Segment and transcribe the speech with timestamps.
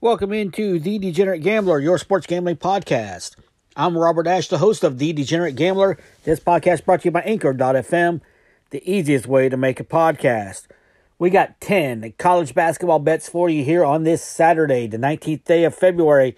[0.00, 3.36] Welcome into The Degenerate Gambler, your sports gambling podcast.
[3.76, 5.96] I'm Robert Ash, the host of The Degenerate Gambler.
[6.24, 8.20] This podcast brought to you by Anchor.fm,
[8.70, 10.66] the easiest way to make a podcast.
[11.20, 15.62] We got 10 college basketball bets for you here on this Saturday, the 19th day
[15.62, 16.34] of February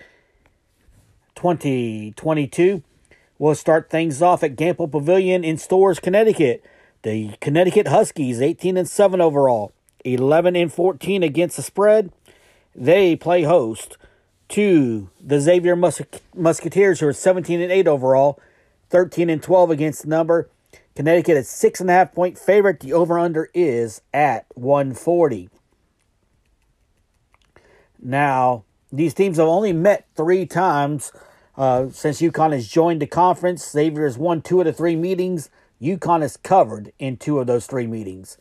[1.36, 2.82] 2022.
[3.40, 6.62] We'll start things off at Gampel Pavilion in Storrs, Connecticut.
[7.00, 9.72] The Connecticut Huskies, 18 and 7 overall,
[10.04, 12.12] 11 and 14 against the spread.
[12.74, 13.96] They play host
[14.50, 16.02] to the Xavier Mus-
[16.34, 18.38] Musketeers, who are 17 and 8 overall,
[18.90, 20.50] 13 and 12 against the number.
[20.94, 22.80] Connecticut is six and a half point favorite.
[22.80, 25.48] The over under is at 140.
[28.02, 31.10] Now, these teams have only met three times
[31.56, 33.70] uh, since UConn has joined the conference.
[33.70, 35.50] Xavier has won two of the three meetings.
[35.80, 38.36] UConn is covered in two of those three meetings.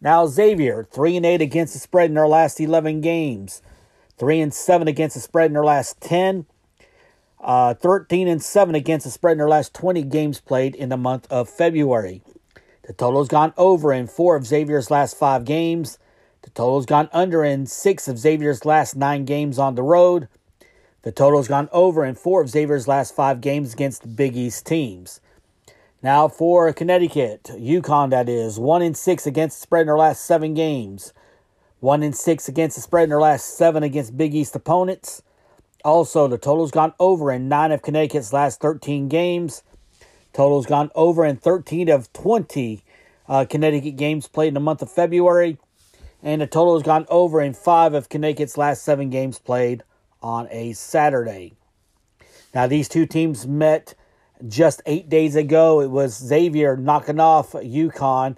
[0.00, 3.62] Now, Xavier, 3 and 8 against the spread in their last 11 games,
[4.18, 6.46] 3 and 7 against the spread in their last 10.
[7.40, 10.96] Uh, 13 and 7 against the spread in their last 20 games played in the
[10.96, 12.22] month of February.
[12.86, 15.98] The total has gone over in four of Xavier's last five games.
[16.42, 20.28] The total has gone under in six of Xavier's last nine games on the road.
[21.06, 24.36] The total has gone over in four of Xavier's last five games against the Big
[24.36, 25.20] East teams.
[26.02, 30.24] Now for Connecticut, UConn that is, one in six against the spread in their last
[30.24, 31.12] seven games.
[31.78, 35.22] One in six against the spread in their last seven against Big East opponents.
[35.84, 39.62] Also, the total's gone over in nine of Connecticut's last 13 games.
[40.32, 42.82] Total's gone over in 13 of 20
[43.28, 45.56] uh, Connecticut games played in the month of February.
[46.20, 49.84] And the total has gone over in five of Connecticut's last seven games played
[50.22, 51.54] on a Saturday.
[52.54, 53.94] Now, these two teams met
[54.46, 55.80] just eight days ago.
[55.80, 58.36] It was Xavier knocking off UConn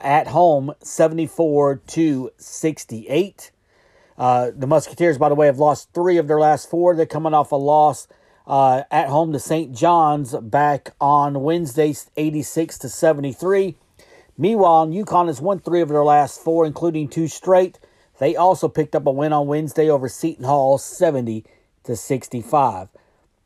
[0.00, 3.50] at home 74 to 68.
[4.16, 6.94] Uh, the Musketeers, by the way, have lost three of their last four.
[6.94, 8.08] They're coming off a loss
[8.46, 9.74] uh, at home to St.
[9.74, 13.76] John's back on Wednesday, 86 to 73.
[14.36, 17.78] Meanwhile, UConn has won three of their last four, including two straight.
[18.18, 21.44] They also picked up a win on Wednesday over Seton Hall, 70
[21.84, 22.88] to 65.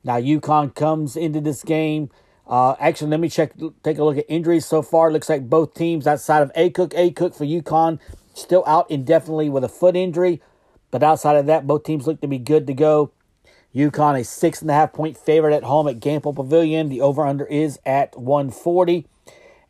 [0.04, 2.10] Now, UConn comes into this game.
[2.46, 3.52] Uh, actually, let me check.
[3.82, 5.12] Take a look at injuries so far.
[5.12, 8.00] Looks like both teams outside of Akok, A Cook for UConn,
[8.34, 10.40] still out indefinitely with a foot injury.
[10.90, 13.12] But outside of that, both teams look to be good to go.
[13.74, 16.88] UConn a six and a half point favorite at home at Gampel Pavilion.
[16.88, 19.06] The over under is at 140.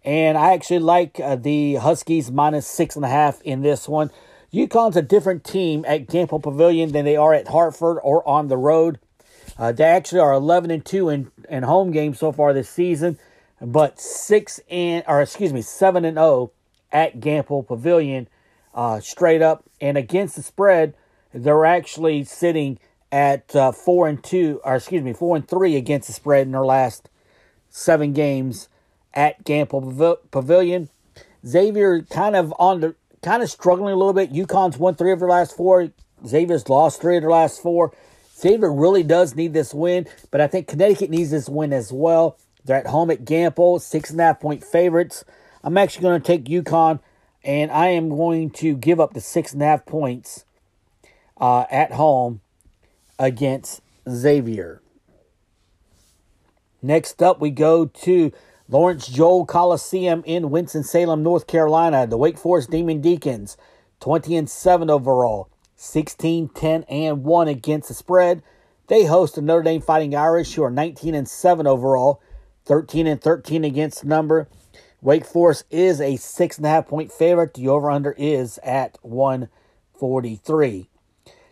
[0.04, 4.10] And I actually like uh, the Huskies minus six and a half in this one.
[4.52, 8.58] UConn's a different team at Gampel Pavilion than they are at Hartford or on the
[8.58, 8.98] road.
[9.58, 13.18] Uh, they actually are 11 and 2 in, in home games so far this season,
[13.60, 16.52] but 6 and, or excuse me, 7 and 0
[16.92, 18.28] at Gampel Pavilion
[18.74, 19.64] uh, straight up.
[19.80, 20.94] And against the spread,
[21.32, 22.78] they're actually sitting
[23.10, 26.52] at uh, four and two, or excuse me, four and three against the spread in
[26.52, 27.08] their last
[27.69, 28.69] seven games
[29.14, 30.88] at Gampel Pavilion.
[31.46, 34.32] Xavier kind of on the kind of struggling a little bit.
[34.32, 35.90] UConn's won three of their last four.
[36.26, 37.92] Xavier's lost three of their last four.
[38.36, 42.36] Xavier really does need this win, but I think Connecticut needs this win as well.
[42.64, 45.24] They're at home at Gampel, six and a half point favorites.
[45.62, 47.00] I'm actually going to take UConn,
[47.44, 50.44] and I am going to give up the six and a half points
[51.40, 52.40] uh, at home
[53.18, 54.80] against Xavier.
[56.82, 58.32] Next up, we go to
[58.72, 62.06] Lawrence Joel Coliseum in Winston-Salem, North Carolina.
[62.06, 63.58] The Wake Forest Demon Deacons,
[64.00, 68.42] 20 and 7 overall, 16, 10, and 1 against the spread.
[68.86, 72.22] They host the Notre Dame Fighting Irish, who are 19 and 7 overall,
[72.64, 74.48] 13 and 13 against number.
[75.02, 77.52] Wake Forest is a six and a half point favorite.
[77.52, 80.88] The over under is at 143.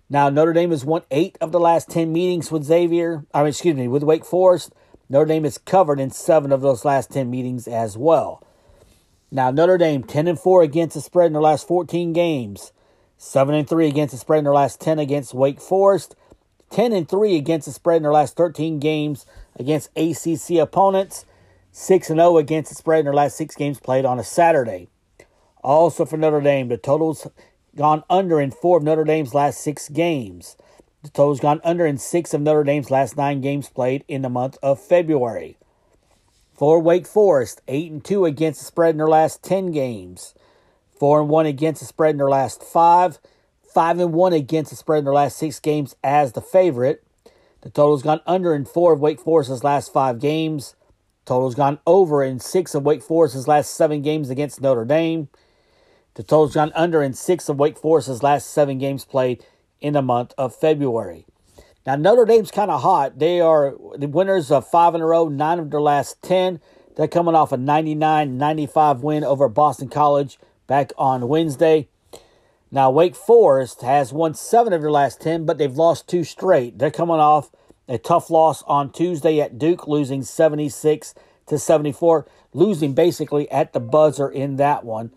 [0.09, 3.49] Now, Notre Dame has won eight of the last 10 meetings with Xavier, I mean,
[3.49, 4.73] excuse me, with Wake Forest.
[5.11, 8.47] Notre Dame is covered in seven of those last 10 meetings as well.
[9.33, 12.73] Now, Notre Dame 10 and 4 against the spread in their last 14 games,
[13.19, 16.15] 7 and 3 against the spread in their last 10 against Wake Forest,
[16.71, 19.27] 10 and 3 against the spread in their last 13 games
[19.57, 21.27] against ACC opponents,
[21.73, 24.87] 6 and 0 against the spread in their last 6 games played on a Saturday.
[25.65, 27.27] Also for Notre Dame, the totals
[27.77, 30.57] gone under in four of Notre Dame's last six games.
[31.03, 34.29] The total's gone under in six of Notre Dame's last nine games played in the
[34.29, 35.57] month of February.
[36.53, 40.35] For Wake Forest, eight and two against the spread in their last ten games.
[40.99, 43.19] Four and one against the spread in their last five.
[43.63, 47.03] Five and one against the spread in their last six games as the favorite.
[47.63, 50.75] The total's gone under in four of Wake Forest's last five games.
[51.25, 55.29] Total's gone over in six of Wake Forest's last seven games against Notre Dame.
[56.15, 59.45] The total's gone under in six of Wake Forest's last seven games played
[59.81, 61.27] in the month of February.
[61.87, 63.19] Now, Notre Dame's kind of hot.
[63.19, 66.61] They are the winners of five in a row, nine of their last 10.
[66.97, 71.89] They're coming off a 99 95 win over Boston College back on Wednesday.
[72.71, 76.79] Now, Wake Forest has won seven of their last 10, but they've lost two straight.
[76.79, 77.51] They're coming off
[77.89, 81.15] a tough loss on Tuesday at Duke, losing 76
[81.47, 85.11] to 74, losing basically at the buzzer in that one.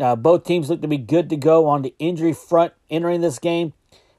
[0.00, 3.38] Uh, both teams look to be good to go on the injury front entering this
[3.38, 3.72] game.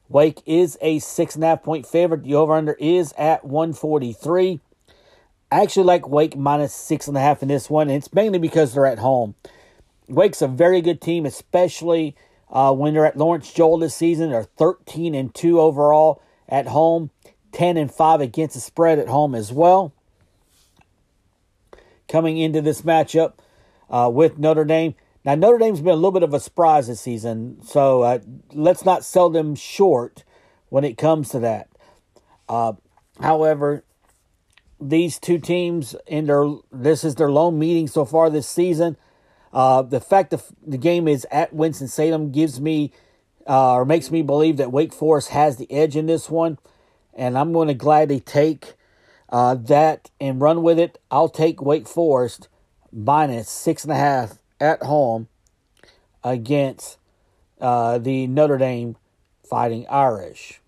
[0.07, 2.23] Wake is a six and a half point favorite.
[2.23, 4.59] The over under is at 143.
[5.51, 8.39] I actually like Wake minus six and a half in this one, and it's mainly
[8.39, 9.35] because they're at home.
[10.07, 12.15] Wake's a very good team, especially
[12.51, 14.31] uh, when they're at Lawrence Joel this season.
[14.31, 17.09] They're 13 and 2 overall at home,
[17.51, 19.93] 10 and 5 against the spread at home as well.
[22.07, 23.33] Coming into this matchup
[23.89, 26.99] uh, with Notre Dame, now, Notre Dame's been a little bit of a surprise this
[26.99, 28.19] season, so uh,
[28.51, 30.25] let's not sell them short
[30.67, 31.69] when it comes to that.
[32.49, 32.73] Uh,
[33.21, 33.85] however,
[34.81, 38.97] these two teams in their this is their lone meeting so far this season.
[39.53, 42.91] Uh, the fact that the game is at Winston Salem gives me
[43.47, 46.57] uh, or makes me believe that Wake Forest has the edge in this one,
[47.13, 48.73] and I'm going to gladly take
[49.29, 50.99] uh, that and run with it.
[51.09, 52.49] I'll take Wake Forest
[52.91, 55.27] minus six and a half at home
[56.23, 56.97] against
[57.59, 58.95] uh, the Notre Dame
[59.43, 60.61] Fighting Irish.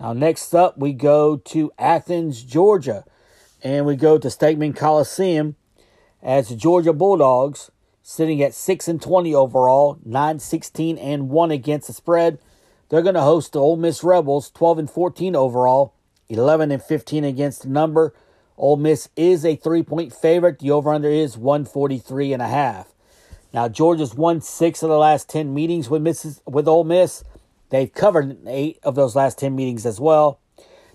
[0.00, 3.04] Now, next up, we go to Athens, Georgia,
[3.62, 5.56] and we go to Stegeman Coliseum
[6.22, 7.70] as the Georgia Bulldogs,
[8.02, 12.38] sitting at 6 and 20 overall, 9 16 and 1 against the spread.
[12.88, 15.94] They're going to host the Ole Miss Rebels, 12 and 14 overall,
[16.28, 18.14] 11 and 15 against the number.
[18.60, 20.58] Ole Miss is a three point favorite.
[20.58, 22.92] The over under is 143 and a half.
[23.54, 27.24] Now, Georgia's won six of the last 10 meetings with, Missis, with Ole Miss.
[27.70, 30.38] They've covered eight of those last 10 meetings as well.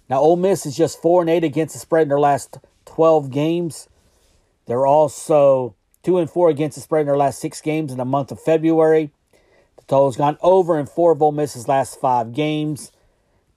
[0.09, 3.31] Now, Ole Miss is just 4 and 8 against the spread in their last 12
[3.31, 3.89] games.
[4.67, 8.05] They're also 2 and 4 against the spread in their last six games in the
[8.05, 9.11] month of February.
[9.77, 12.91] The total's gone over in four of Ole Miss's last five games.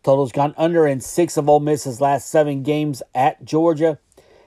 [0.02, 3.98] Total's gone under in six of Ole Miss's last seven games at Georgia.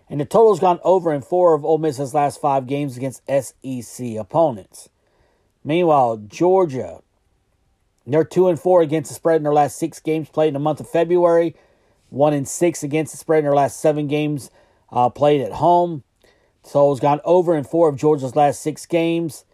[0.09, 4.15] And the total's gone over in four of Ole Miss's last five games against SEC
[4.17, 4.89] opponents.
[5.63, 7.01] Meanwhile, Georgia,
[8.05, 10.59] they're two and four against the spread in their last six games played in the
[10.59, 11.55] month of February.
[12.09, 14.49] One and six against the spread in their last seven games
[14.91, 16.03] uh, played at home.
[16.63, 19.45] Total's gone over in four of Georgia's last six games.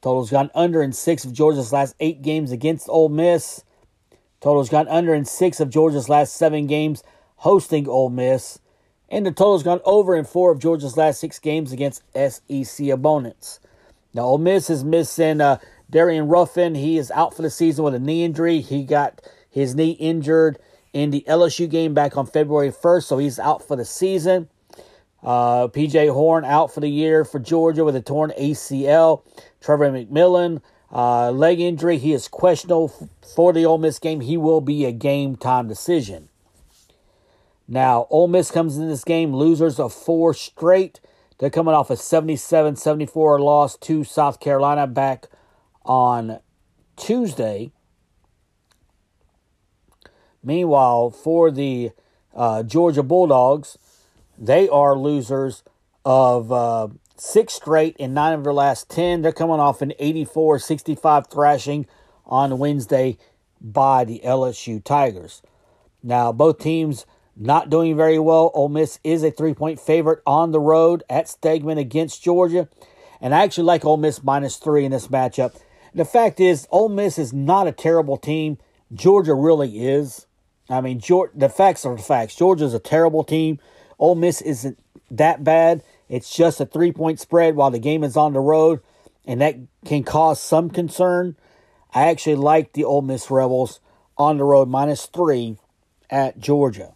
[0.00, 3.64] Total's gone under in six of Georgia's last eight games against Ole Miss.
[4.44, 7.02] Total's gone under in six of Georgia's last seven games
[7.36, 8.58] hosting Ole Miss.
[9.08, 13.58] And the total's gone over in four of Georgia's last six games against SEC opponents.
[14.12, 16.74] Now, Ole Miss is missing uh, Darian Ruffin.
[16.74, 18.60] He is out for the season with a knee injury.
[18.60, 20.58] He got his knee injured
[20.92, 24.50] in the LSU game back on February 1st, so he's out for the season.
[25.22, 29.22] Uh, PJ Horne out for the year for Georgia with a torn ACL.
[29.62, 30.60] Trevor McMillan
[30.94, 31.98] uh, leg injury.
[31.98, 34.20] He is questionable for the Ole Miss game.
[34.20, 36.28] He will be a game time decision.
[37.66, 41.00] Now, Ole Miss comes in this game losers of four straight.
[41.38, 45.28] They're coming off a 77 74 loss to South Carolina back
[45.84, 46.40] on
[46.96, 47.72] Tuesday.
[50.42, 51.90] Meanwhile, for the
[52.34, 53.78] uh, Georgia Bulldogs,
[54.38, 55.62] they are losers
[56.04, 59.22] of uh, six straight in nine of their last 10.
[59.22, 61.86] They're coming off an 84 65 thrashing
[62.26, 63.18] on Wednesday
[63.60, 65.42] by the LSU Tigers.
[66.02, 67.06] Now, both teams
[67.36, 68.50] not doing very well.
[68.54, 72.68] Ole Miss is a three point favorite on the road at Stegeman against Georgia.
[73.20, 75.58] And I actually like Ole Miss minus three in this matchup.
[75.94, 78.58] The fact is, Ole Miss is not a terrible team.
[78.92, 80.26] Georgia really is.
[80.68, 82.34] I mean, the facts are the facts.
[82.34, 83.58] Georgia's a terrible team.
[83.98, 84.78] Ole Miss isn't
[85.10, 85.82] that bad.
[86.08, 88.80] It's just a three point spread while the game is on the road,
[89.24, 91.36] and that can cause some concern.
[91.94, 93.80] I actually like the Ole Miss Rebels
[94.18, 95.58] on the road minus three
[96.10, 96.94] at Georgia.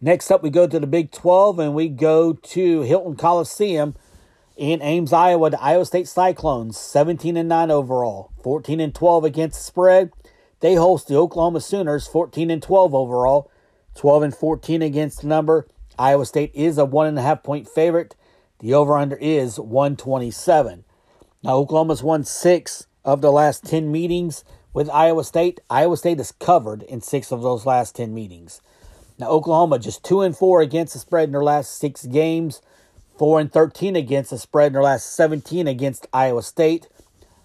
[0.00, 3.94] Next up, we go to the Big 12 and we go to Hilton Coliseum
[4.56, 5.50] in Ames, Iowa.
[5.50, 10.10] The Iowa State Cyclones, 17 and 9 overall, 14 and 12 against the spread.
[10.60, 13.50] They host the Oklahoma Sooners, 14 and 12 overall,
[13.94, 15.66] 12 and 14 against the number.
[16.00, 18.16] Iowa State is a one and a half point favorite.
[18.60, 20.84] The over under is 127.
[21.42, 25.60] Now, Oklahoma's won six of the last 10 meetings with Iowa State.
[25.70, 28.60] Iowa State is covered in six of those last 10 meetings.
[29.20, 32.62] Now Oklahoma just two and four against the spread in their last six games,
[33.18, 36.88] four and thirteen against the spread in their last seventeen against Iowa State,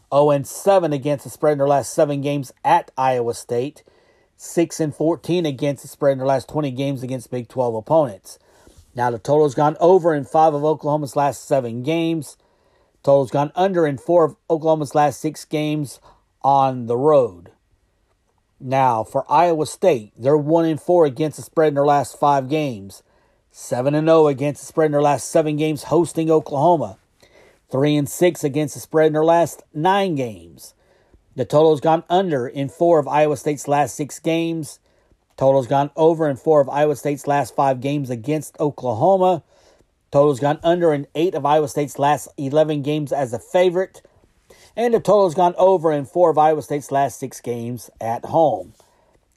[0.10, 3.84] zero and seven against the spread in their last seven games at Iowa State,
[4.38, 8.40] six and fourteen against the spread in their last twenty games against Big Twelve opponents.
[8.96, 12.38] Now the total's gone over in five of Oklahoma's last seven games.
[13.04, 16.00] Total's gone under in four of Oklahoma's last six games
[16.42, 17.52] on the road.
[18.60, 22.50] Now, for Iowa State, they're 1 and 4 against the spread in their last 5
[22.50, 23.04] games.
[23.52, 26.98] 7 and 0 against the spread in their last 7 games hosting Oklahoma.
[27.72, 30.74] 3 and 6 against the spread in their last 9 games.
[31.36, 34.80] The total's gone under in 4 of Iowa State's last 6 games.
[35.38, 39.44] Total's gone over in 4 of Iowa State's last 5 games against Oklahoma.
[40.12, 44.02] Total's gone under in 8 of Iowa State's last 11 games as a favorite
[44.76, 48.26] and the total has gone over in four of Iowa State's last six games at
[48.26, 48.74] home.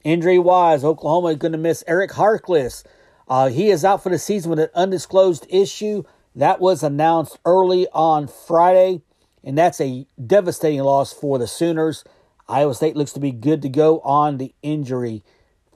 [0.04, 2.84] Injury wise, Oklahoma is going to miss Eric Harkless.
[3.28, 6.02] Uh, he is out for the season with an undisclosed issue.
[6.34, 9.02] That was announced early on Friday,
[9.44, 12.04] and that's a devastating loss for the Sooners.
[12.48, 15.22] Iowa State looks to be good to go on the injury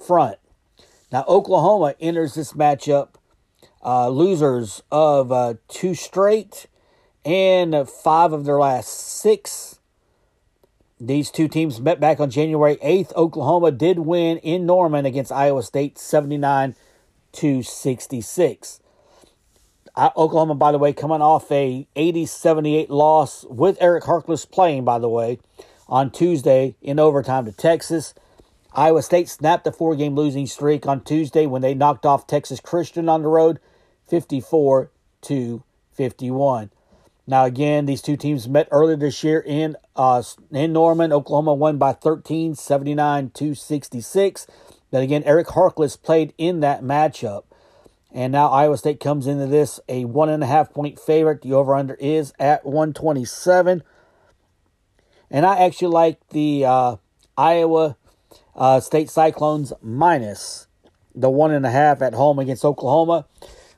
[0.06, 0.38] front.
[1.11, 3.09] Now, Oklahoma enters this matchup
[3.85, 6.66] uh, losers of uh, two straight
[7.25, 9.78] and five of their last six.
[11.00, 13.14] These two teams met back on January 8th.
[13.16, 16.76] Oklahoma did win in Norman against Iowa State 79
[17.32, 18.80] to 66.
[19.94, 24.99] Uh, Oklahoma, by the way, coming off a 80-78 loss with Eric Harkless playing, by
[24.99, 25.38] the way,
[25.88, 28.14] on Tuesday in overtime to Texas.
[28.75, 33.09] Iowa State snapped a four-game losing streak on Tuesday when they knocked off Texas Christian
[33.09, 33.61] on the road,
[34.09, 34.91] 54
[35.23, 35.62] to
[35.93, 36.71] 51.
[37.26, 41.12] Now, again, these two teams met earlier this year in uh, in Norman.
[41.12, 44.47] Oklahoma won by 13, 79 to 66.
[44.91, 47.45] But again, Eric Harkless played in that matchup.
[48.11, 51.43] And now Iowa State comes into this a one and a half point favorite.
[51.43, 53.83] The over under is at 127.
[55.31, 56.97] And I actually like the uh,
[57.38, 57.97] Iowa
[58.54, 60.66] uh, State Cyclones minus
[61.14, 63.26] the one and a half at home against Oklahoma.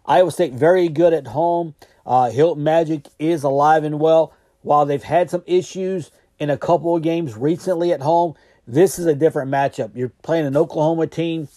[0.06, 1.74] Iowa State very good at home.
[2.06, 4.32] Uh, Hilton Magic is alive and well.
[4.62, 8.34] While they've had some issues in a couple of games recently at home,
[8.66, 9.92] this is a different matchup.
[9.94, 11.48] You're playing an Oklahoma team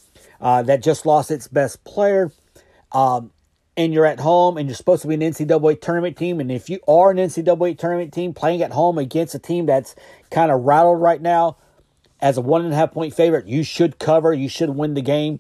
[0.41, 2.31] uh, that just lost its best player,
[2.91, 3.31] um,
[3.75, 6.39] and you're at home, and you're supposed to be an NCAA tournament team.
[6.39, 9.95] And if you are an NCAA tournament team playing at home against a team that's
[10.31, 11.57] kind of rattled right now,
[12.19, 14.33] as a one and a half point favorite, you should cover.
[14.33, 15.39] You should win the game.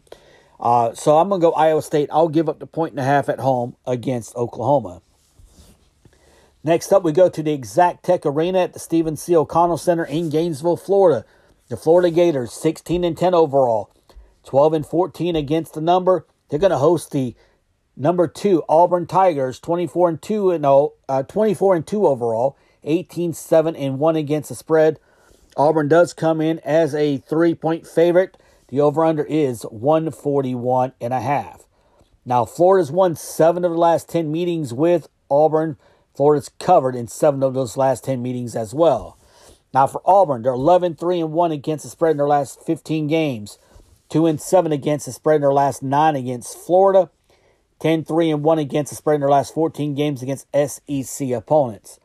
[0.59, 2.09] Uh, so I'm going to go Iowa State.
[2.11, 5.01] I'll give up the point and a half at home against Oklahoma.
[6.63, 9.35] Next up, we go to the Exactech Arena at the Stephen C.
[9.35, 11.25] O'Connell Center in Gainesville, Florida.
[11.69, 13.93] The Florida Gators, 16 and 10 overall,
[14.45, 16.25] 12 and 14 against the number.
[16.49, 17.35] They're going to host the
[17.97, 23.33] number two Auburn Tigers, 24 and 2 and 0, uh, 24 and 2 overall, 18
[23.33, 24.97] 7 and 1 against the spread.
[25.57, 28.37] Auburn does come in as a three point favorite.
[28.67, 31.63] The over under is 141 and a half.
[32.25, 35.77] Now, Florida's won seven of the last 10 meetings with Auburn.
[36.13, 39.17] Florida's covered in seven of those last 10 meetings as well.
[39.73, 43.07] Now, for Auburn, they're 11 3 and 1 against the spread in their last 15
[43.07, 43.57] games,
[44.09, 47.09] 2 and 7 against the spread in their last 9 against Florida,
[47.79, 51.99] 10 3 and 1 against the spread in their last 14 games against SEC opponents.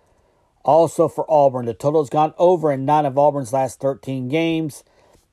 [0.64, 4.84] Also for Auburn, the total's gone over in 9 of Auburn's last 13 games.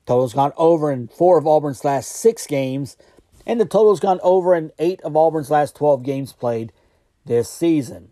[0.06, 2.96] Total's gone over in four of Auburn's last six games,
[3.46, 6.72] and the total's gone over in eight of Auburn's last 12 games played
[7.24, 8.10] this season.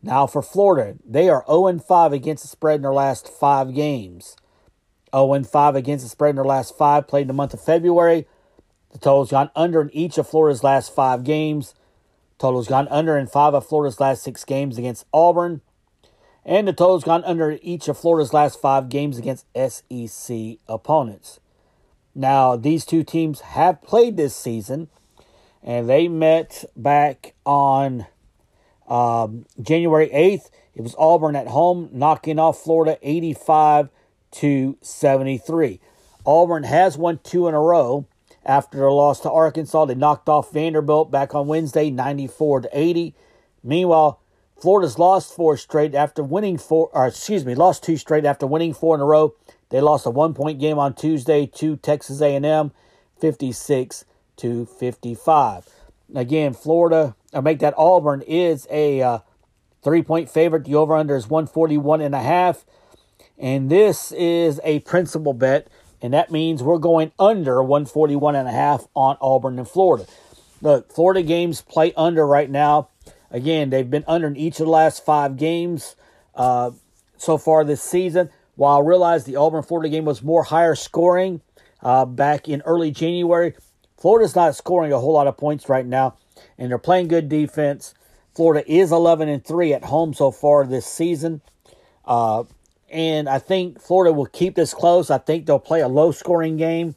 [0.00, 4.36] Now for Florida, they are 0 5 against the spread in their last five games.
[5.12, 8.26] 0 5 against the spread in their last five played in the month of February.
[8.92, 11.74] The total's gone under in each of Florida's last five games.
[12.38, 15.62] Total's gone under in five of Florida's last six games against Auburn.
[16.48, 21.40] And the total's gone under each of Florida's last five games against SEC opponents.
[22.14, 24.88] Now, these two teams have played this season,
[25.62, 28.06] and they met back on
[28.88, 30.48] um, January 8th.
[30.74, 33.90] It was Auburn at home, knocking off Florida 85
[34.30, 35.80] to 73.
[36.24, 38.06] Auburn has won two in a row
[38.42, 39.84] after their loss to Arkansas.
[39.84, 43.14] They knocked off Vanderbilt back on Wednesday, 94 to 80.
[43.62, 44.22] Meanwhile,
[44.60, 48.74] Florida's lost four straight after winning four, or excuse me, lost two straight after winning
[48.74, 49.34] four in a row.
[49.70, 52.72] They lost a one-point game on Tuesday to Texas A&M,
[53.20, 54.04] 56
[54.38, 55.68] to 55.
[56.14, 59.18] Again, Florida, I make that Auburn is a uh,
[59.84, 60.64] three-point favorite.
[60.64, 62.64] The over/under is 141 and a half,
[63.38, 65.68] and this is a principal bet.
[66.00, 70.06] and that means we're going under 141 and a half on Auburn and Florida.
[70.60, 72.88] Look, Florida games play under right now.
[73.30, 75.96] Again, they've been under in each of the last five games
[76.34, 76.70] uh,
[77.16, 78.30] so far this season.
[78.56, 81.42] While I realize the Auburn Florida game was more higher scoring
[81.82, 83.54] uh, back in early January,
[83.96, 86.16] Florida's not scoring a whole lot of points right now,
[86.56, 87.94] and they're playing good defense.
[88.34, 91.40] Florida is 11 and 3 at home so far this season.
[92.04, 92.44] Uh,
[92.90, 95.10] and I think Florida will keep this close.
[95.10, 96.96] I think they'll play a low scoring game.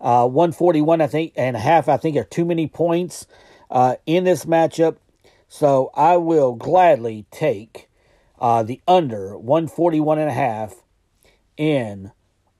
[0.00, 3.26] Uh, 141, I think, and a half, I think, are too many points
[3.70, 4.96] uh, in this matchup.
[5.56, 7.88] So I will gladly take
[8.40, 10.82] uh, the under 141 and a half
[11.56, 12.10] in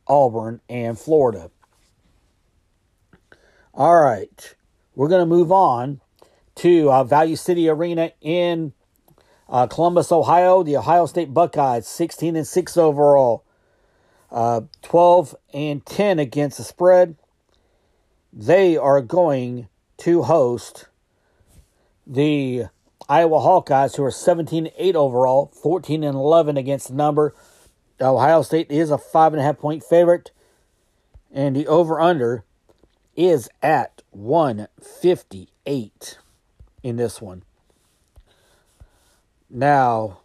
[0.06, 1.50] Auburn and Florida.
[3.74, 4.54] All right,
[4.94, 6.02] we're going to move on
[6.54, 8.74] to uh, Value City Arena in
[9.48, 10.62] uh, Columbus, Ohio.
[10.62, 13.42] The Ohio State Buckeyes, 16 and 6 overall,
[14.30, 17.16] uh, 12 and 10 against the spread.
[18.32, 20.86] They are going to host
[22.06, 22.66] the
[23.08, 27.34] Iowa Hawkeyes, who are 17 8 overall, 14 and 11 against the number.
[28.00, 30.30] Ohio State is a five and a half point favorite,
[31.32, 32.44] and the over under
[33.14, 36.18] is at 158
[36.82, 37.42] in this one.
[39.48, 40.18] Now,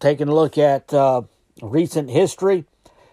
[0.00, 1.22] taking a look at uh,
[1.62, 2.66] recent history,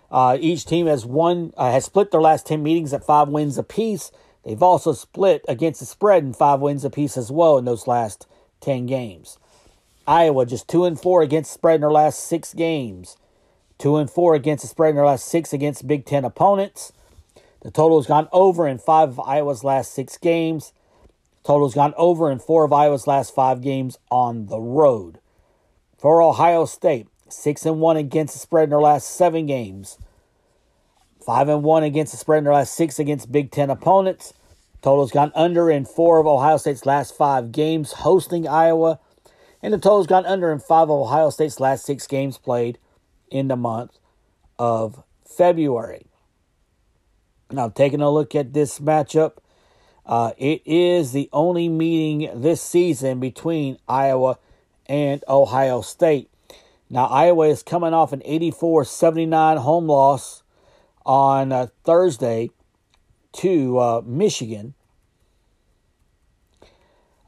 [0.10, 3.58] uh, each team has won uh, has split their last ten meetings at five wins
[3.58, 4.12] apiece.
[4.44, 8.28] They've also split against the spread in five wins apiece as well in those last
[8.62, 9.38] ten games.
[10.08, 13.18] Iowa just two and four against the spread in their last six games.
[13.78, 16.94] Two and four against the spread in their last six against Big Ten opponents.
[17.62, 20.74] The total has gone over in five of Iowa's last six games.
[21.44, 25.20] Total's gone over in four of Iowa's last five games on the road.
[25.98, 29.98] For Ohio State, six and one against the spread in their last seven games.
[31.24, 34.34] Five and one against the spread in their last six against Big Ten opponents.
[34.82, 39.00] Total's gone under in four of Ohio State's last five games hosting Iowa.
[39.62, 42.80] And the total's gone under in five of Ohio State's last six games played
[43.30, 44.00] in the month
[44.58, 46.08] of February.
[47.52, 49.34] Now, taking a look at this matchup,
[50.06, 54.40] uh, it is the only meeting this season between Iowa
[54.88, 56.30] and Ohio State.
[56.90, 60.44] Now, Iowa is coming off an 84 79 home loss
[61.06, 62.50] on uh, Thursday
[63.34, 64.74] to uh, Michigan.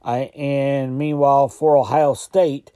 [0.04, 2.72] and meanwhile, for Ohio State,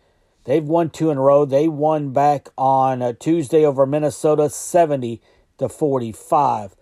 [0.46, 1.46] they've won two in a row.
[1.46, 5.22] They won back on uh, Tuesday over Minnesota 70
[5.58, 6.76] to 45.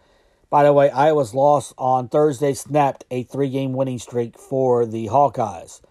[0.49, 5.07] By the way, Iowa's loss on Thursday snapped a three game winning streak for the
[5.07, 5.81] Hawkeyes.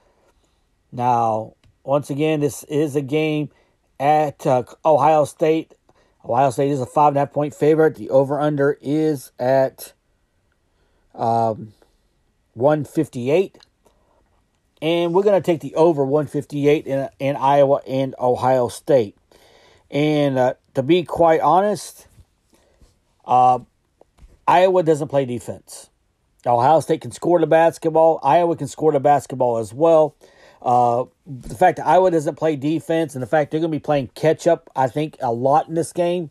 [0.92, 3.50] Now, once again, this is a game
[3.98, 5.74] at uh, Ohio State.
[6.24, 7.96] Ohio State is a five and a half point favorite.
[7.96, 9.92] The over under is at
[11.14, 11.72] um,
[12.54, 13.58] 158.
[14.82, 19.16] And we're going to take the over 158 in, in Iowa and Ohio State.
[19.90, 22.06] And uh, to be quite honest,
[23.24, 23.60] uh,
[24.46, 25.88] Iowa doesn't play defense.
[26.46, 28.20] Ohio State can score the basketball.
[28.22, 30.14] Iowa can score the basketball as well.
[30.60, 33.82] Uh, the fact that Iowa doesn't play defense and the fact they're going to be
[33.82, 36.30] playing catch up, I think, a lot in this game,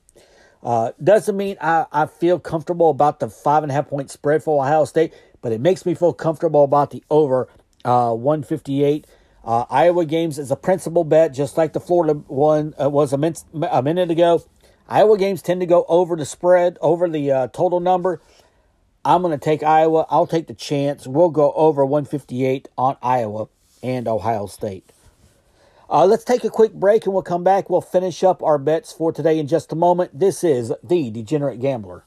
[0.64, 4.44] uh, doesn't mean I, I feel comfortable about the five and a half point spread
[4.44, 7.50] for Ohio State, but it makes me feel comfortable about the over
[7.84, 9.06] uh, 158.
[9.44, 13.18] Uh, Iowa games is a principal bet, just like the Florida one uh, was a,
[13.18, 13.36] min-
[13.70, 14.42] a minute ago.
[14.88, 18.22] Iowa games tend to go over the spread, over the uh, total number.
[19.04, 20.06] I'm going to take Iowa.
[20.10, 21.06] I'll take the chance.
[21.06, 23.48] We'll go over 158 on Iowa
[23.82, 24.93] and Ohio State.
[25.90, 27.70] Uh, let's take a quick break and we'll come back.
[27.70, 30.18] We'll finish up our bets for today in just a moment.
[30.18, 32.06] This is The Degenerate Gambler.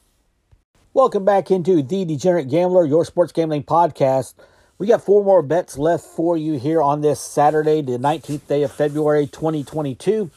[0.94, 4.34] Welcome back into The Degenerate Gambler, your sports gambling podcast.
[4.78, 8.62] We got four more bets left for you here on this Saturday, the 19th day
[8.62, 10.30] of February 2022.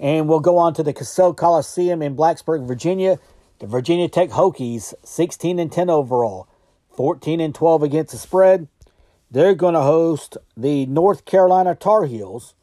[0.00, 3.18] And we'll go on to the Cassell Coliseum in Blacksburg, Virginia.
[3.58, 6.48] The Virginia Tech Hokies, 16 and 10 overall,
[6.96, 8.66] 14 and 12 against the spread.
[9.30, 12.54] They're going to host the North Carolina Tar Heels,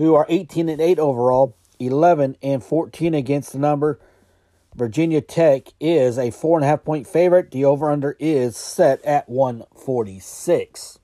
[0.00, 4.00] who are 18 and 8 overall, 11 and 14 against the number.
[4.74, 7.50] Virginia Tech is a four and a half point favorite.
[7.50, 10.98] The over under is set at 146.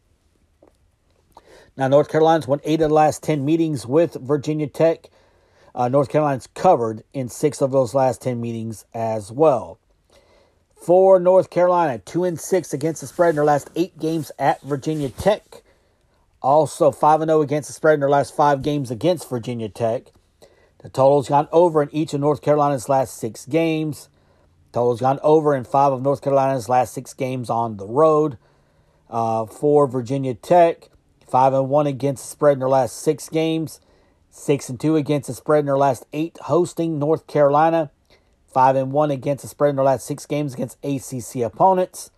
[1.76, 5.10] Now, North Carolina's won eight of the last 10 meetings with Virginia Tech.
[5.74, 9.78] Uh, North Carolina's covered in six of those last 10 meetings as well.
[10.74, 14.62] For North Carolina, 2 and 6 against the spread in their last eight games at
[14.62, 15.64] Virginia Tech.
[16.46, 20.12] Also 5 0 against the spread in their last five games against Virginia Tech.
[20.78, 24.08] The total's gone over in each of North Carolina's last six games.
[24.70, 28.38] Total's gone over in five of North Carolina's last six games on the road.
[29.10, 30.88] Uh, for Virginia Tech,
[31.28, 33.80] five and one against the spread in their last six games.
[34.30, 37.90] Six and two against the spread in their last eight hosting North Carolina.
[38.46, 42.12] Five and one against the spread in their last six games against ACC opponents.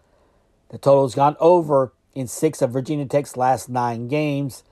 [0.68, 4.64] The total's gone over in six of Virginia Tech's last nine games.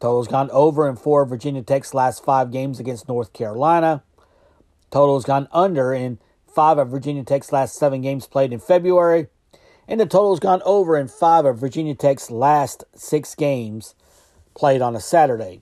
[0.00, 4.02] Total's gone over in four of Virginia Tech's last five games against North Carolina.
[4.90, 9.28] Total's gone under in five of Virginia Tech's last seven games played in February.
[9.86, 13.94] And the total's gone over in five of Virginia Tech's last six games
[14.54, 15.60] played on a Saturday.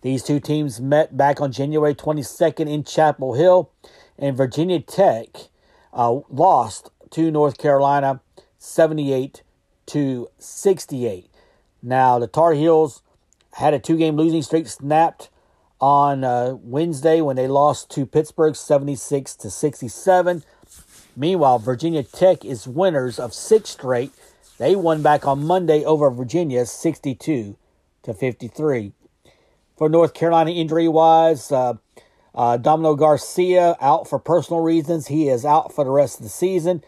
[0.00, 3.70] These two teams met back on January 22nd in Chapel Hill,
[4.18, 5.28] and Virginia Tech
[5.92, 8.20] uh, lost to North Carolina
[8.58, 9.42] 78
[9.86, 11.28] to 68.
[11.82, 13.02] Now, the Tar Heels
[13.54, 15.28] had a two game losing streak snapped
[15.80, 20.44] on uh, Wednesday when they lost to Pittsburgh 76 to 67.
[21.16, 24.12] Meanwhile, Virginia Tech is winners of six straight.
[24.58, 27.56] They won back on Monday over Virginia 62
[28.04, 28.92] to 53
[29.76, 31.50] for North Carolina injury wise.
[31.50, 31.74] Uh,
[32.34, 35.08] uh, Domino Garcia out for personal reasons.
[35.08, 36.82] He is out for the rest of the season.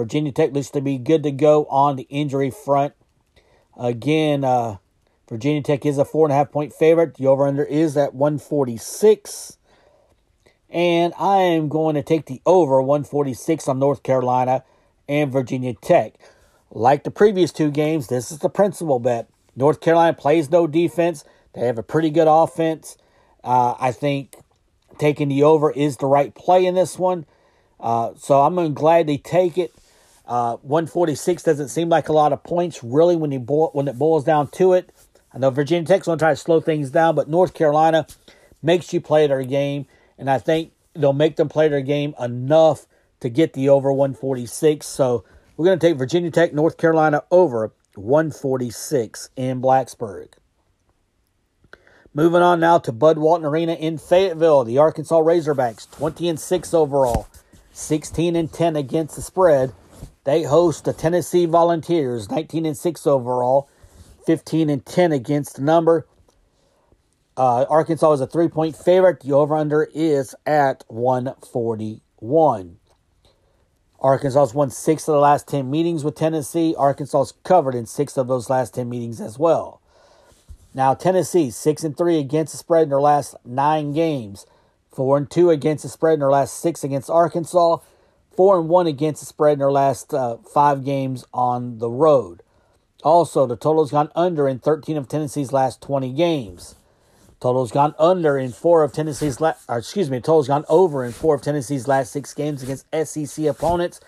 [0.00, 2.94] Virginia Tech looks to be good to go on the injury front.
[3.78, 4.78] Again, uh,
[5.28, 7.16] Virginia Tech is a four and a half point favorite.
[7.16, 9.58] The over under is at 146.
[10.70, 14.64] And I am going to take the over 146 on North Carolina
[15.06, 16.14] and Virginia Tech.
[16.70, 19.28] Like the previous two games, this is the principal bet.
[19.54, 21.24] North Carolina plays no defense.
[21.52, 22.96] They have a pretty good offense.
[23.44, 24.36] Uh, I think
[24.96, 27.26] taking the over is the right play in this one.
[27.78, 29.74] Uh, so I'm to gladly take it.
[30.30, 33.98] Uh, 146 doesn't seem like a lot of points, really, when you boil, when it
[33.98, 34.92] boils down to it.
[35.34, 38.06] I know Virginia Tech's going to try to slow things down, but North Carolina
[38.62, 42.86] makes you play their game, and I think they'll make them play their game enough
[43.18, 44.86] to get the over 146.
[44.86, 45.24] So
[45.56, 50.28] we're going to take Virginia Tech, North Carolina over 146 in Blacksburg.
[52.14, 54.62] Moving on now to Bud Walton Arena in Fayetteville.
[54.62, 57.26] The Arkansas Razorbacks, 20 and 6 overall,
[57.72, 59.72] 16 and 10 against the spread.
[60.30, 63.68] They host the Tennessee Volunteers, 19 and 6 overall,
[64.26, 66.06] 15 and 10 against the number.
[67.36, 69.22] Uh, Arkansas is a three point favorite.
[69.22, 72.76] The over under is at 141.
[73.98, 76.76] Arkansas has won six of the last 10 meetings with Tennessee.
[76.78, 79.82] Arkansas is covered in six of those last 10 meetings as well.
[80.72, 84.46] Now Tennessee six and three against the spread in their last nine games,
[84.92, 87.78] four and two against the spread in their last six against Arkansas,
[88.40, 92.42] four and one against the spread in their last uh, five games on the road.
[93.04, 96.74] Also, the total's gone under in 13 of Tennessee's last 20 games.
[97.38, 101.34] Total's gone under in four of Tennessee's last, excuse me, total's gone over in four
[101.34, 104.00] of Tennessee's last six games against SEC opponents,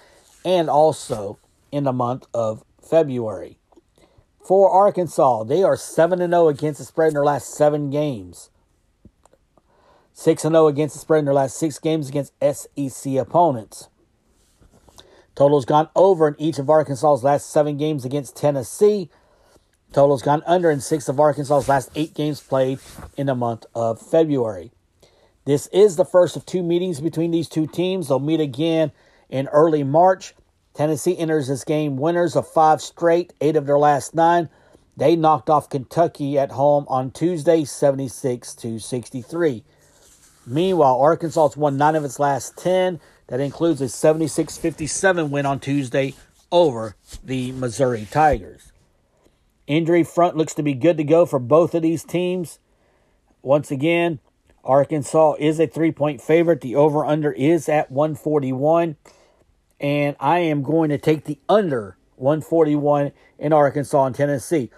[0.46, 1.38] and also
[1.70, 3.58] in the month of February
[4.42, 5.44] for Arkansas.
[5.44, 8.48] They are 7 0 against the spread in their last seven games.
[10.14, 13.90] 6 0 against the spread in their last six games against SEC opponents.
[15.34, 19.08] Total's gone over in each of Arkansas's last seven games against Tennessee.
[19.92, 22.78] Total's gone under in six of Arkansas's last eight games played
[23.16, 24.72] in the month of February.
[25.44, 28.08] This is the first of two meetings between these two teams.
[28.08, 28.92] They'll meet again
[29.28, 30.34] in early March.
[30.74, 34.48] Tennessee enters this game winners of five straight, eight of their last nine.
[34.96, 39.64] They knocked off Kentucky at home on Tuesday, 76 to 63.
[40.46, 43.00] Meanwhile, Arkansas has won nine of its last 10.
[43.32, 46.12] That includes a 76 57 win on Tuesday
[46.50, 48.72] over the Missouri Tigers.
[49.66, 52.58] Injury front looks to be good to go for both of these teams.
[53.40, 54.18] Once again,
[54.62, 56.60] Arkansas is a three point favorite.
[56.60, 58.96] The over under is at 141
[59.80, 64.70] and I am going to take the under 141 in Arkansas and Tennessee.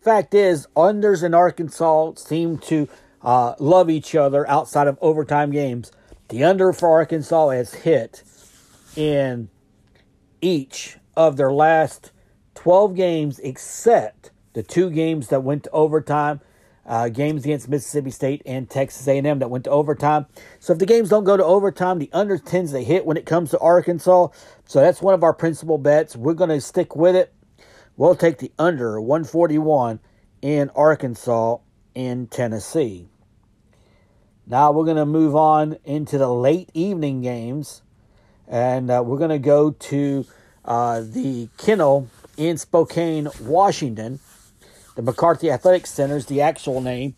[0.00, 2.88] Fact is, unders in Arkansas seem to
[3.22, 5.92] uh, love each other outside of overtime games.
[6.30, 8.22] The under for Arkansas has hit
[8.94, 9.48] in
[10.40, 12.12] each of their last
[12.54, 16.40] 12 games except the two games that went to overtime
[16.86, 20.26] uh, games against Mississippi State and Texas A&M that went to overtime.
[20.60, 23.26] So if the games don't go to overtime, the under tends to hit when it
[23.26, 24.28] comes to Arkansas.
[24.66, 26.14] So that's one of our principal bets.
[26.14, 27.34] We're going to stick with it.
[27.96, 29.98] We'll take the under 141
[30.42, 31.58] in Arkansas
[31.96, 33.08] in Tennessee.
[34.50, 37.82] Now we're going to move on into the late evening games,
[38.48, 40.26] and uh, we're going to go to
[40.64, 44.18] uh, the Kennel in Spokane, Washington.
[44.96, 47.14] The McCarthy Athletic Center is the actual name.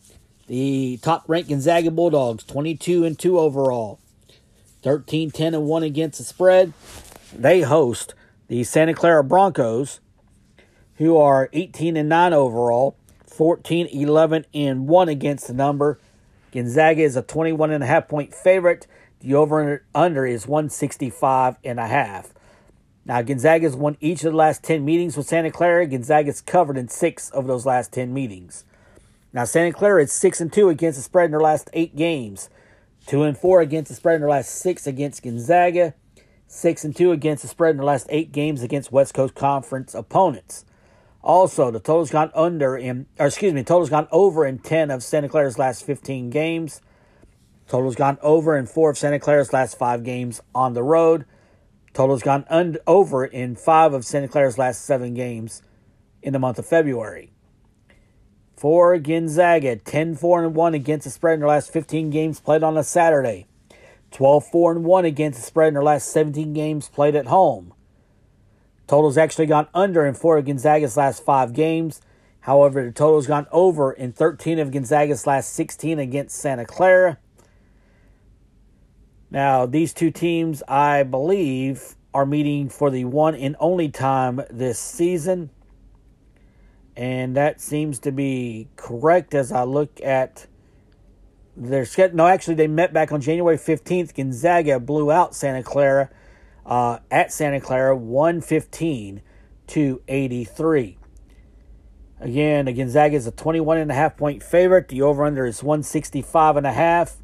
[0.46, 3.98] The top ranked Gonzaga Bulldogs, 22 and 2 overall,
[4.82, 6.74] 13 10 and 1 against the spread.
[7.34, 8.12] they host
[8.48, 10.00] the Santa Clara Broncos,
[10.96, 12.94] who are 18 and 9 overall,
[13.26, 15.98] 14, 11, and 1 against the number.
[16.52, 18.86] Gonzaga is a 21 and a half point favorite.
[19.20, 22.34] The over and under is 165 and a half.
[23.04, 25.86] Now, Gonzaga's won each of the last 10 meetings with Santa Clara.
[25.86, 28.64] Gonzaga's covered in six of those last 10 meetings.
[29.32, 32.48] Now, Santa Clara is 6 and 2 against the spread in their last eight games.
[33.06, 35.94] 2 and 4 against the spread in their last six against Gonzaga.
[36.46, 39.94] 6 and 2 against the spread in their last eight games against West Coast Conference
[39.94, 40.64] opponents.
[41.22, 45.02] Also, the total's gone under in, or excuse me, total's gone over in 10 of
[45.02, 46.80] Santa Clara's last 15 games.
[47.68, 51.24] Total's gone over in four of Santa Clara's last five games on the road.
[51.94, 55.62] Total's gone un- over in five of Santa Clara's last seven games
[56.22, 57.32] in the month of February.
[58.56, 62.62] For Gonzaga, 10 4 and 1 against the spread in their last 15 games played
[62.62, 63.46] on a Saturday.
[64.10, 67.71] 12 4 and 1 against the spread in their last 17 games played at home.
[68.92, 72.02] Total's actually gone under in four of Gonzaga's last five games.
[72.40, 77.16] However, the total's gone over in 13 of Gonzaga's last 16 against Santa Clara.
[79.30, 84.78] Now, these two teams, I believe, are meeting for the one and only time this
[84.78, 85.48] season.
[86.94, 90.48] And that seems to be correct as I look at
[91.56, 92.18] their schedule.
[92.18, 94.14] No, actually, they met back on January 15th.
[94.14, 96.10] Gonzaga blew out Santa Clara
[96.66, 99.22] uh, at Santa Clara, 115
[99.68, 100.98] to 83.
[102.20, 104.88] Again, Gonzaga is a 21 and a half point favorite.
[104.88, 107.16] The over under is 165 and a half.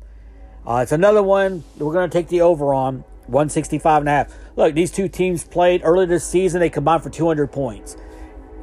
[0.66, 4.34] Uh, it's another one we're going to take the over on 165 and a half.
[4.56, 6.60] Look, these two teams played earlier this season.
[6.60, 7.96] They combined for 200 points.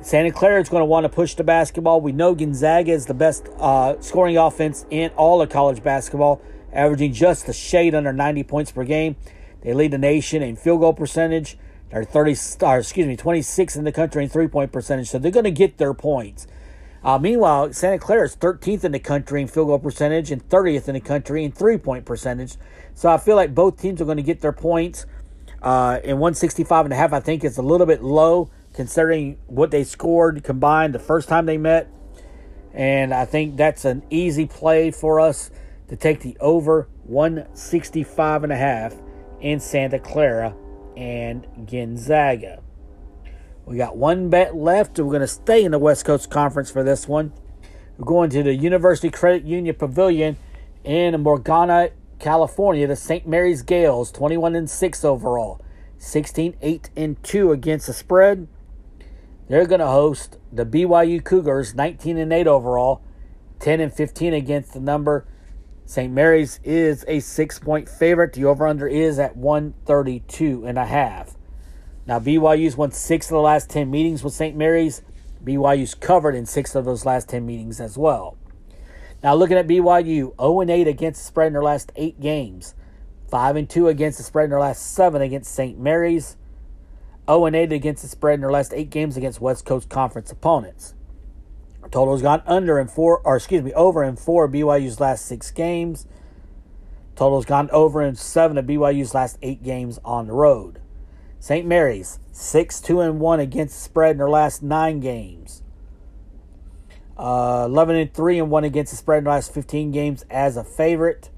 [0.02, 2.02] Santa Clara is going to want to push the basketball.
[2.02, 6.42] We know Gonzaga is the best uh, scoring offense in all of college basketball,
[6.74, 9.16] averaging just a shade under 90 points per game.
[9.66, 11.58] They lead the nation in field goal percentage.
[11.90, 15.10] They're 30, or excuse me, 26 in the country in three point percentage.
[15.10, 16.46] So they're going to get their points.
[17.04, 20.88] Uh, meanwhile, Santa Clara is 13th in the country in field goal percentage and 30th
[20.88, 22.58] in the country in three point percentage.
[22.94, 25.08] So I feel like both teams are going to get their points.
[25.64, 29.72] Uh, and 165 and a half, I think, is a little bit low considering what
[29.72, 31.90] they scored combined the first time they met.
[32.72, 35.50] And I think that's an easy play for us
[35.88, 38.96] to take the over 165 and a half
[39.42, 40.56] in Santa Clara
[40.96, 42.62] and Gonzaga.
[43.66, 45.00] We got one bet left.
[45.00, 47.34] We're going to stay in the West Coast Conference for this one.
[47.98, 50.38] We're going to the University Credit Union Pavilion
[50.84, 52.86] in Moraga, California.
[52.88, 53.28] The St.
[53.28, 55.64] Mary's Gaels, 21 and 6 overall,
[55.98, 58.48] 16 8 and 2 against the spread.
[59.48, 63.02] They're going to host the BYU Cougars, 19 and 8 overall,
[63.60, 65.26] 10 and 15 against the number.
[65.88, 66.12] St.
[66.12, 68.34] Mary's is a six point favorite.
[68.34, 71.36] The over under is at 132 and a half.
[72.08, 74.56] Now, BYU's won six of the last 10 meetings with St.
[74.58, 75.04] Mary's.
[75.44, 78.38] BYU's covered in six of those last 10 meetings as well.
[79.24, 82.74] Now, looking at BYU, 0 and 8 against the spread in their last eight games,
[83.30, 85.80] 5 and 2 against the spread in their last seven against St.
[85.80, 86.36] Mary's,
[87.28, 90.32] 0 and 8 against the spread in their last eight games against West Coast Conference
[90.32, 90.96] opponents.
[91.96, 96.06] Total's gone under in four, or excuse me, over in four BYU's last six games.
[97.16, 100.82] Total's gone over in seven of BYU's last eight games on the road.
[101.40, 101.66] St.
[101.66, 105.64] Mary's six two and one against spread in their last nine games.
[107.18, 110.58] Uh, Eleven and three and one against the spread in the last fifteen games as
[110.58, 111.30] a favorite.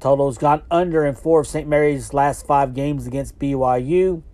[0.00, 1.68] Total's gone under in four of St.
[1.68, 4.24] Mary's last five games against BYU.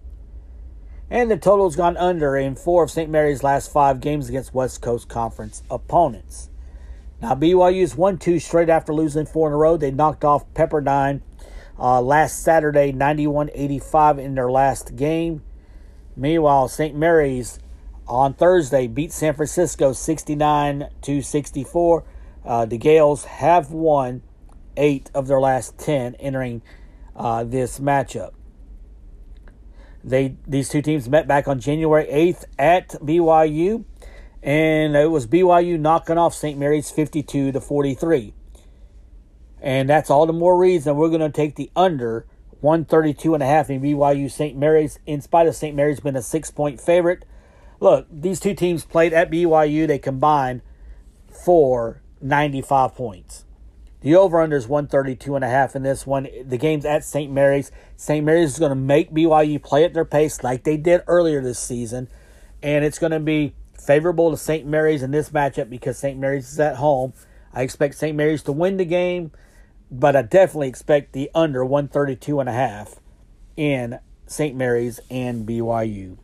[1.10, 3.08] And the total's gone under in four of St.
[3.08, 6.50] Mary's last five games against West Coast Conference opponents.
[7.22, 9.76] Now, BYU's won two straight after losing four in a row.
[9.76, 11.22] They knocked off Pepperdine
[11.78, 15.42] uh, last Saturday, 91 85 in their last game.
[16.16, 16.94] Meanwhile, St.
[16.94, 17.58] Mary's
[18.08, 22.04] on Thursday beat San Francisco 69 to 64.
[22.44, 24.22] Uh, the Gaels have won
[24.76, 26.62] eight of their last 10 entering
[27.14, 28.32] uh, this matchup.
[30.06, 33.84] They these two teams met back on January 8th at BYU,
[34.40, 36.56] and it was BYU knocking off St.
[36.56, 38.32] Mary's 52 to 43.
[39.60, 42.24] And that's all the more reason we're going to take the under
[42.60, 44.56] 132 and a half in BYU St.
[44.56, 45.74] Mary's in spite of St.
[45.74, 47.24] Mary's being a 6-point favorite.
[47.80, 50.62] Look, these two teams played at BYU, they combined
[51.44, 53.45] for 95 points.
[54.00, 56.28] The over under is 132 and a half in this one.
[56.44, 57.32] The game's at St.
[57.32, 57.72] Mary's.
[57.96, 58.24] St.
[58.24, 61.58] Mary's is going to make BYU play at their pace like they did earlier this
[61.58, 62.08] season.
[62.62, 64.66] And it's going to be favorable to St.
[64.66, 66.18] Mary's in this matchup because St.
[66.18, 67.14] Mary's is at home.
[67.52, 68.16] I expect St.
[68.16, 69.32] Mary's to win the game,
[69.90, 72.96] but I definitely expect the under 132 and a half
[73.56, 74.56] in St.
[74.56, 76.18] Mary's, and BYU.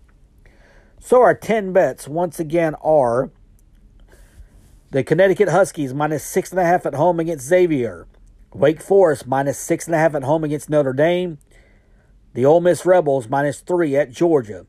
[0.98, 3.30] So our 10 bets once again are
[4.92, 8.06] the Connecticut Huskies minus 6.5 at home against Xavier.
[8.52, 11.38] Wake Forest minus 6.5 at home against Notre Dame.
[12.34, 14.66] The Ole Miss Rebels minus 3 at Georgia.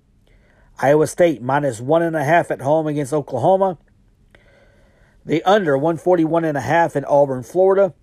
[0.82, 3.78] Iowa State minus 1.5 at home against Oklahoma.
[5.26, 7.94] The under 141.5 in Auburn, Florida.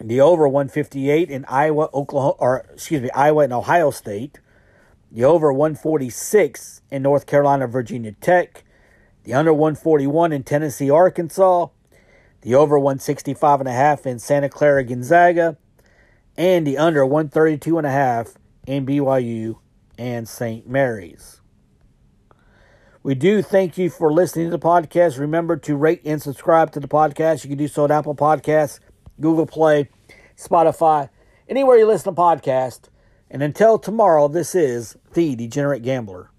[0.00, 4.38] The over 158 in Iowa, Oklahoma, or excuse me, Iowa and Ohio State.
[5.10, 8.64] The over 146 in North Carolina, Virginia Tech.
[9.24, 11.68] The under 141 in Tennessee, Arkansas.
[12.42, 15.56] The over 165 and a half in Santa Clara, Gonzaga.
[16.36, 18.34] And the under 132 and a half
[18.66, 19.58] in BYU
[19.98, 20.68] and St.
[20.68, 21.40] Mary's.
[23.02, 25.18] We do thank you for listening to the podcast.
[25.18, 27.44] Remember to rate and subscribe to the podcast.
[27.44, 28.80] You can do so at Apple Podcasts,
[29.20, 29.90] Google Play,
[30.36, 31.10] Spotify,
[31.48, 32.88] anywhere you listen to podcasts.
[33.30, 36.30] And until tomorrow, this is The Degenerate Gambler.